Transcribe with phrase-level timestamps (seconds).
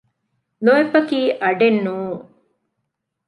[0.65, 2.21] ލޯތްބަކީ އަޑެއް ނޫން